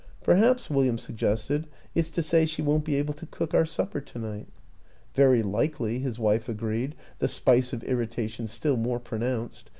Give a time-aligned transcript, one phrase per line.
[0.23, 4.17] ""Perhaps," William suggested," it's to say she won't be able to cook our supper to
[4.17, 4.47] night?""
[5.13, 9.69] Very likely," his wife agreed, the spice of irritation still more pronounced.